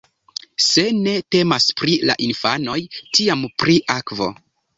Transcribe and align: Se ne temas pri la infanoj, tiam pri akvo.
Se 0.67 0.85
ne 1.07 1.13
temas 1.35 1.67
pri 1.81 1.99
la 2.11 2.15
infanoj, 2.29 2.79
tiam 3.19 3.45
pri 3.61 3.79
akvo. 3.99 4.33